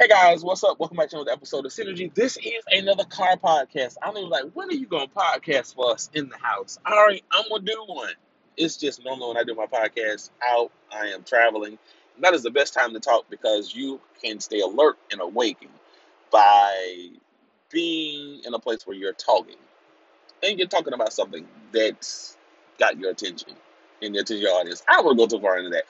[0.00, 0.78] Hey guys, what's up?
[0.78, 2.14] Welcome back to another episode of Synergy.
[2.14, 3.96] This is another car podcast.
[4.00, 6.78] I'm even like, when are you gonna podcast for us in the house?
[6.86, 8.12] All right, I'm gonna do one.
[8.56, 10.70] It's just normal when I do my podcast out.
[10.92, 11.78] I am traveling.
[12.14, 15.72] And that is the best time to talk because you can stay alert and awakened
[16.30, 17.08] by
[17.68, 19.56] being in a place where you're talking
[20.44, 22.36] and you're talking about something that's
[22.78, 23.52] got your attention
[24.00, 24.80] and your attention your audience.
[24.86, 25.86] I want to go too far into that.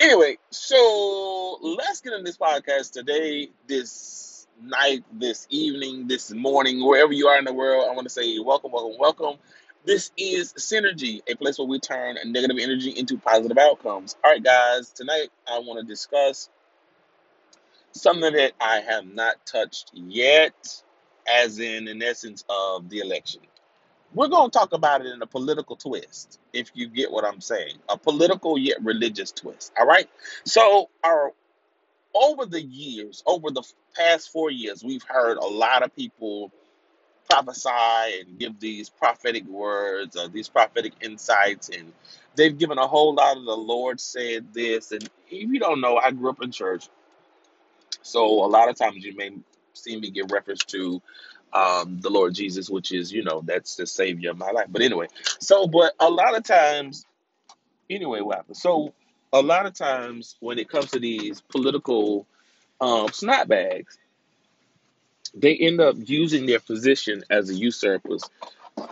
[0.00, 7.12] Anyway, so let's get in this podcast today, this night, this evening, this morning, wherever
[7.12, 7.86] you are in the world.
[7.86, 9.36] I want to say welcome, welcome, welcome.
[9.84, 14.16] This is Synergy, a place where we turn negative energy into positive outcomes.
[14.24, 16.48] All right, guys, tonight I want to discuss
[17.92, 20.82] something that I have not touched yet,
[21.28, 23.42] as in, in essence, of the election.
[24.14, 27.40] We're going to talk about it in a political twist, if you get what I'm
[27.40, 27.76] saying.
[27.88, 29.72] A political yet religious twist.
[29.78, 30.08] All right.
[30.44, 31.32] So, our
[32.14, 33.62] over the years, over the
[33.96, 36.52] past four years, we've heard a lot of people
[37.30, 41.92] prophesy and give these prophetic words or these prophetic insights, and
[42.36, 44.92] they've given a whole lot of the Lord said this.
[44.92, 46.88] And if you don't know, I grew up in church,
[48.02, 49.32] so a lot of times you may
[49.74, 51.02] see me give reference to
[51.52, 54.66] um, the Lord Jesus, which is, you know, that's the savior of my life.
[54.68, 57.06] But anyway, so, but a lot of times,
[57.88, 58.44] anyway, what?
[58.56, 58.94] So,
[59.32, 62.26] a lot of times when it comes to these political
[62.80, 63.96] um, snapbags,
[65.34, 68.24] they end up using their position as a usurpers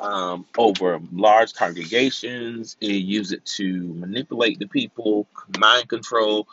[0.00, 2.76] um, over large congregations.
[2.80, 5.26] They use it to manipulate the people,
[5.58, 6.46] mind control,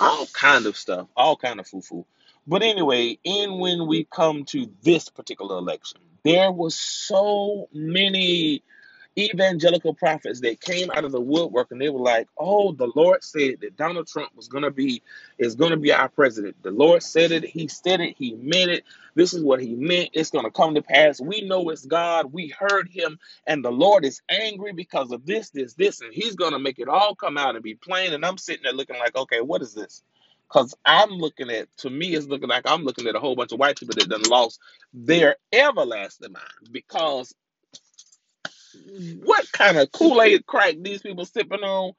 [0.00, 2.04] all kind of stuff, all kind of foo-foo.
[2.46, 8.62] But anyway, and when we come to this particular election, there was so many
[9.18, 13.24] evangelical prophets that came out of the woodwork and they were like, "Oh, the Lord
[13.24, 15.02] said that Donald Trump was going to be
[15.38, 16.62] is going to be our president.
[16.62, 17.44] The Lord said it.
[17.44, 18.16] He said it.
[18.18, 18.84] He meant it.
[19.14, 20.10] This is what he meant.
[20.12, 21.20] It's going to come to pass.
[21.20, 22.32] We know it's God.
[22.32, 26.36] We heard him, and the Lord is angry because of this, this, this, and He's
[26.36, 28.98] going to make it all come out and be plain." And I'm sitting there looking
[28.98, 30.02] like, "Okay, what is this?"
[30.48, 33.52] Because I'm looking at, to me, it's looking like I'm looking at a whole bunch
[33.52, 34.60] of white people that done lost
[34.94, 37.34] their everlasting mind because
[39.24, 41.92] what kind of Kool-Aid crack these people sipping on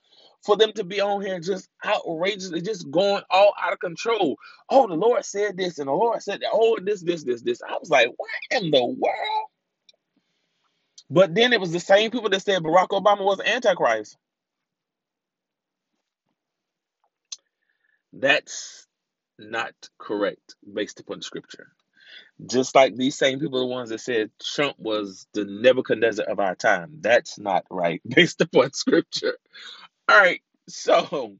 [0.46, 4.38] for them to be on here just outrageously just going all out of control.
[4.69, 6.52] Oh, the Lord said this and the Lord said that.
[6.53, 7.62] Oh, this, this, this, this.
[7.68, 9.50] I was like, what in the world?
[11.09, 14.18] But then it was the same people that said Barack Obama was Antichrist.
[18.19, 18.88] That's
[19.39, 21.69] not correct based upon scripture.
[22.45, 26.56] Just like these same people, the ones that said Trump was the Nebuchadnezzar of our
[26.56, 27.00] time.
[27.01, 29.38] That's not right based upon scripture.
[30.09, 30.41] All right.
[30.69, 31.38] So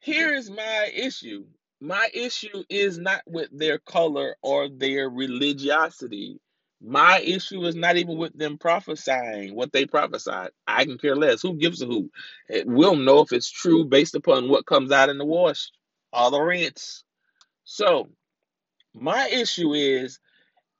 [0.00, 1.44] here is my issue.
[1.80, 6.40] My issue is not with their color or their religiosity.
[6.80, 10.50] My issue is not even with them prophesying what they prophesied.
[10.66, 11.42] I can care less.
[11.42, 12.10] Who gives a who?
[12.66, 15.70] We'll know if it's true based upon what comes out in the wash,
[16.12, 17.04] all the rants.
[17.64, 18.08] So
[18.94, 20.18] my issue is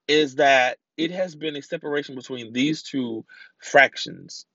[0.09, 3.25] is that it has been a separation between these two
[3.59, 4.47] fractions.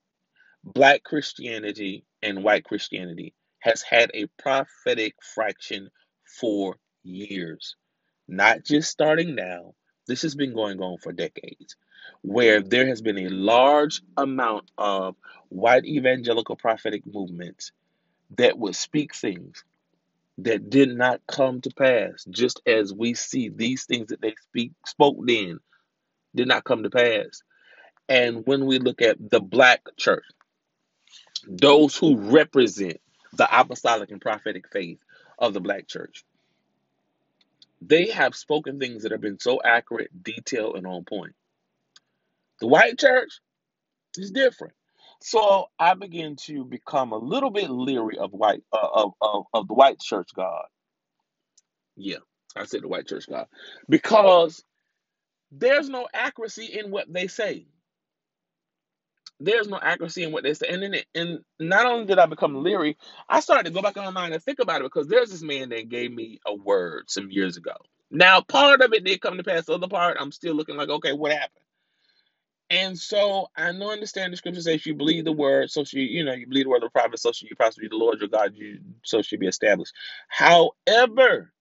[0.64, 5.90] Black Christianity and white Christianity has had a prophetic fraction
[6.40, 7.76] for years,
[8.26, 9.74] not just starting now.
[10.08, 11.76] This has been going on for decades,
[12.22, 15.14] where there has been a large amount of
[15.48, 17.70] white evangelical prophetic movements
[18.36, 19.62] that would speak things
[20.38, 24.72] that did not come to pass, just as we see these things that they speak
[24.86, 25.58] spoke then
[26.34, 27.42] did not come to pass.
[28.08, 30.24] And when we look at the black church,
[31.46, 33.00] those who represent
[33.34, 34.98] the apostolic and prophetic faith
[35.38, 36.24] of the black church,
[37.80, 41.34] they have spoken things that have been so accurate, detailed, and on point.
[42.60, 43.40] The white church
[44.16, 44.74] is different.
[45.22, 49.68] So I begin to become a little bit leery of white uh, of, of of
[49.68, 50.66] the white church God.
[51.96, 52.18] Yeah,
[52.56, 53.46] I said the white church God
[53.88, 54.64] because
[55.52, 57.66] there's no accuracy in what they say.
[59.40, 62.26] There's no accuracy in what they say, and then it, and not only did I
[62.26, 62.96] become leery,
[63.28, 65.88] I started to go back online and think about it because there's this man that
[65.90, 67.74] gave me a word some years ago.
[68.10, 69.66] Now, part of it did come to pass.
[69.66, 71.64] The other part, I'm still looking like, okay, what happened?
[72.72, 76.24] And so I know understand the scripture says you believe the word, so you, you
[76.24, 78.30] know, you believe the word of the prophet, so should you prosper the Lord your
[78.30, 79.94] God, you so should be established.
[80.28, 81.52] However,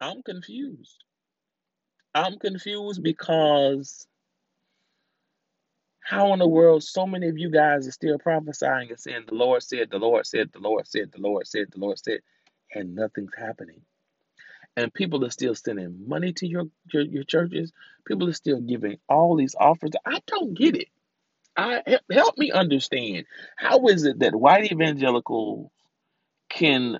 [0.00, 1.04] I'm confused.
[2.14, 4.06] I'm confused because
[6.02, 9.36] how in the world so many of you guys are still prophesying and saying the
[9.36, 12.20] Lord said, the Lord said, the Lord said, the Lord said, the Lord said,
[12.74, 13.82] and nothing's happening.
[14.76, 17.72] And people are still sending money to your, your your churches.
[18.06, 19.92] People are still giving all these offers.
[20.06, 20.88] I don't get it.
[21.56, 21.82] I
[22.12, 23.26] help me understand.
[23.56, 25.70] How is it that white evangelicals
[26.50, 26.98] can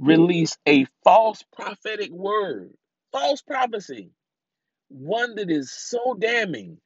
[0.00, 2.72] release a false prophetic word,
[3.12, 4.10] false prophecy,
[4.88, 6.78] one that is so damning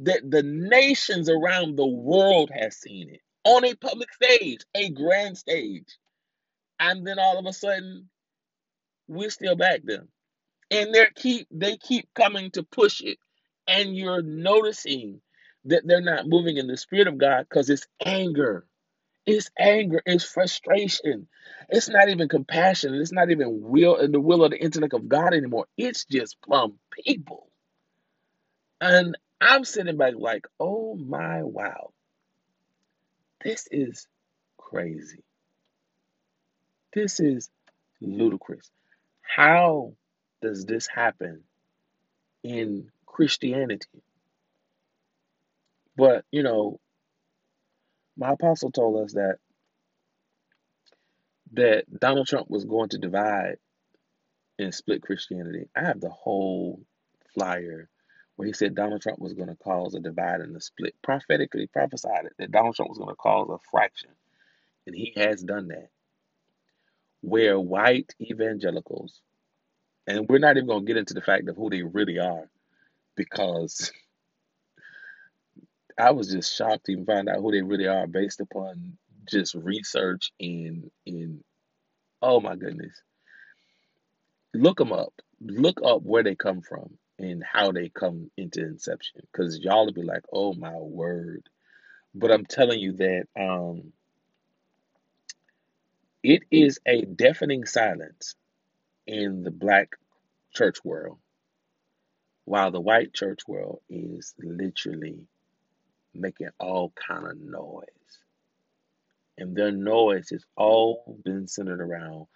[0.00, 5.38] that the nations around the world has seen it on a public stage, a grand
[5.38, 5.98] stage,
[6.80, 8.08] and then all of a sudden
[9.08, 10.08] we still back them,
[10.70, 13.18] and they keep they keep coming to push it,
[13.66, 15.20] and you're noticing
[15.66, 18.66] that they're not moving in the spirit of God because it's anger.
[19.26, 21.28] It's anger, it's frustration.
[21.70, 22.94] It's not even compassion.
[22.94, 25.66] It's not even will and the will of the intellect of God anymore.
[25.78, 27.48] It's just plumb people.
[28.80, 31.92] And I'm sitting back like, oh my wow.
[33.42, 34.08] This is
[34.58, 35.24] crazy.
[36.94, 37.50] This is
[38.00, 38.70] ludicrous.
[39.24, 39.94] How
[40.42, 41.42] does this happen
[42.44, 44.02] in Christianity?
[45.96, 46.80] But, you know,
[48.16, 49.36] my apostle told us that
[51.52, 53.58] that Donald Trump was going to divide
[54.58, 55.68] and split Christianity.
[55.76, 56.80] I have the whole
[57.34, 57.88] flyer
[58.36, 60.94] where he said Donald Trump was going to cause a divide and a split.
[61.02, 64.10] Prophetically prophesied it that Donald Trump was going to cause a fraction.
[64.86, 65.90] And he has done that.
[67.24, 69.22] Where white evangelicals,
[70.06, 72.50] and we're not even going to get into the fact of who they really are,
[73.16, 73.90] because
[75.98, 79.54] I was just shocked to even find out who they really are based upon just
[79.54, 81.42] research and in
[82.20, 82.94] oh my goodness.
[84.52, 85.12] Look them up.
[85.40, 89.92] Look up where they come from and how they come into inception because y'all will
[89.92, 91.48] be like, oh my word.
[92.14, 93.92] But I'm telling you that um,
[96.24, 98.36] it is a deafening silence
[99.06, 99.90] in the black
[100.54, 101.18] church world,
[102.46, 105.26] while the white church world is literally
[106.14, 107.88] making all kind of noise.
[109.38, 112.26] And their noise has all been centered around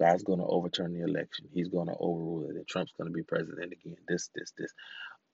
[0.00, 1.46] God's going to overturn the election.
[1.52, 2.56] He's going to overrule it.
[2.56, 3.96] And Trump's going to be president again.
[4.08, 4.72] This, this, this.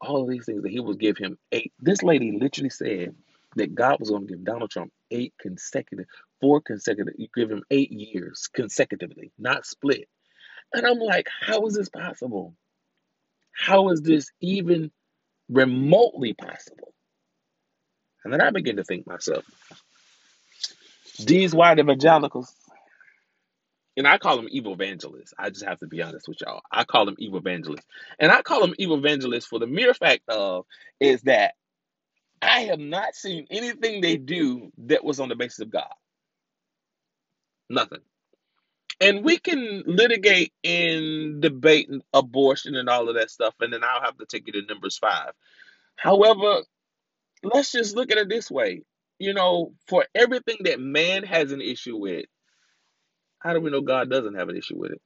[0.00, 1.72] All of these things that he will give him eight.
[1.80, 3.14] This lady literally said
[3.56, 6.06] that God was going to give Donald Trump eight consecutive,
[6.44, 10.06] four consecutive, you give him eight years consecutively, not split.
[10.74, 12.54] And I'm like, how is this possible?
[13.52, 14.90] How is this even
[15.48, 16.92] remotely possible?
[18.22, 19.42] And then I begin to think myself,
[21.18, 22.54] these white evangelicals,
[23.96, 25.32] and I call them evil evangelists.
[25.38, 26.60] I just have to be honest with y'all.
[26.70, 27.86] I call them evil evangelists.
[28.18, 30.66] And I call them evil evangelists for the mere fact of
[31.00, 31.54] is that
[32.42, 35.88] I have not seen anything they do that was on the basis of God.
[37.74, 38.00] Nothing.
[39.00, 44.02] And we can litigate and debate abortion and all of that stuff, and then I'll
[44.02, 45.32] have to take you to numbers five.
[45.96, 46.62] However,
[47.42, 48.82] let's just look at it this way.
[49.18, 52.26] You know, for everything that man has an issue with,
[53.40, 55.02] how do we know God doesn't have an issue with it?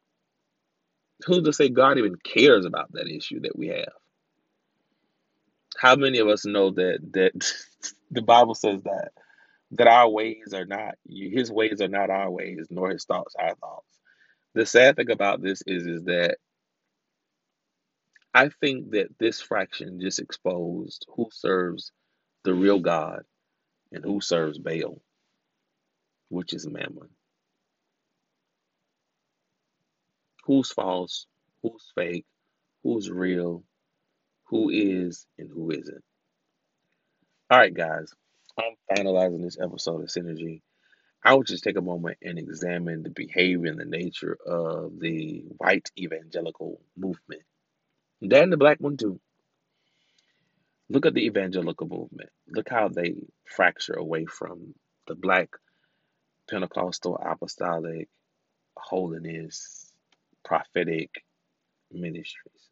[1.26, 3.92] Who's to say God even cares about that issue that we have?
[5.78, 7.54] How many of us know that that
[8.10, 9.12] the Bible says that
[9.72, 13.54] that our ways are not his ways are not our ways, nor his thoughts our
[13.56, 13.98] thoughts.
[14.54, 16.38] The sad thing about this is is that
[18.34, 21.92] I think that this fraction just exposed who serves
[22.44, 23.22] the real God
[23.92, 25.02] and who serves Baal,
[26.30, 27.10] which is Mammon.
[30.44, 31.26] Who's false,
[31.62, 32.26] who's fake,
[32.84, 33.64] who's real,
[34.46, 36.04] who is, and who isn't.
[37.50, 38.12] All right, guys,
[38.58, 40.62] I'm finalizing this episode of Synergy.
[41.24, 45.44] I would just take a moment and examine the behavior and the nature of the
[45.58, 47.42] white evangelical movement.
[48.20, 49.20] And the black one too.
[50.88, 52.30] Look at the evangelical movement.
[52.48, 54.74] Look how they fracture away from
[55.06, 55.50] the black
[56.50, 58.08] Pentecostal, apostolic,
[58.76, 59.92] holiness,
[60.44, 61.10] prophetic
[61.92, 62.70] ministries,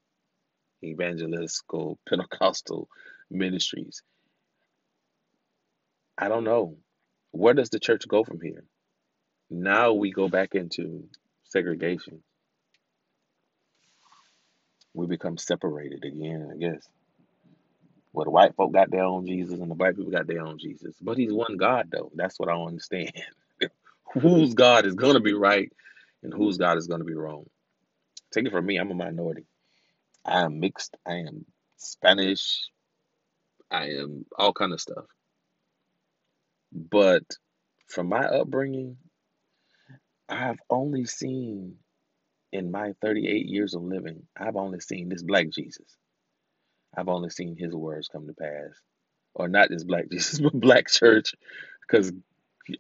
[0.83, 2.89] evangelical, Pentecostal
[3.31, 4.03] ministries.
[6.19, 6.77] I don't know.
[7.33, 8.65] Where does the church go from here?
[9.51, 11.09] Now we go back into
[11.45, 12.23] segregation.
[14.95, 16.89] We become separated again, I guess.
[18.13, 20.59] Well, the white folk got their own Jesus and the black people got their own
[20.59, 20.97] Jesus.
[21.01, 22.11] But he's one God, though.
[22.15, 23.13] That's what I understand.
[24.15, 25.71] whose God is going to be right
[26.23, 27.45] and whose God is going to be wrong.
[28.33, 29.45] Take it from me, I'm a minority.
[30.25, 30.97] I am mixed.
[31.07, 31.45] I am
[31.77, 32.71] Spanish.
[33.71, 35.05] I am all kind of stuff.
[36.77, 37.25] But
[37.89, 38.99] from my upbringing,
[40.29, 41.77] I've only seen
[42.53, 45.87] In my 38 years of living, I've only seen this black Jesus.
[46.97, 48.81] I've only seen his words come to pass.
[49.35, 51.35] Or not this black Jesus, but black church.
[51.83, 52.13] Because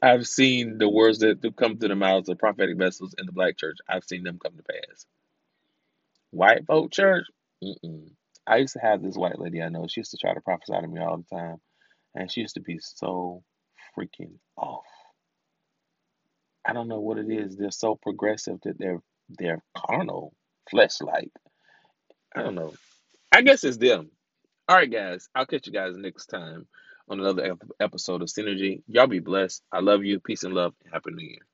[0.03, 3.59] I've seen the words that come to the mouths of prophetic vessels in the black
[3.59, 3.79] church.
[3.89, 5.07] I've seen them come to pass.
[6.33, 7.27] White folk church?
[7.65, 8.11] Mm-mm.
[8.47, 9.87] I used to have this white lady I know.
[9.89, 11.57] She used to try to prophesy to me all the time.
[12.15, 13.43] And she used to be so
[13.99, 14.85] freaking off.
[16.65, 17.57] I don't know what it is.
[17.57, 20.35] They're so progressive that they're they're carnal,
[20.71, 21.33] flesh like.
[22.35, 22.75] I don't know.
[23.33, 24.11] I guess it's them.
[24.69, 25.29] All right, guys.
[25.35, 26.67] I'll catch you guys next time
[27.09, 28.83] on another episode of Synergy.
[28.89, 29.63] Y'all be blessed.
[29.73, 30.21] I love you.
[30.21, 30.75] Peace and love.
[30.93, 31.47] Happy New Year.